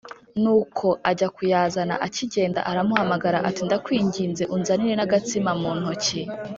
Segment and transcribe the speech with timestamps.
[0.41, 6.21] Nuko ajya kuyazana Akigenda aramuhamagara ati “Ndakwinginze unzanire n’agatsima mu ntoki”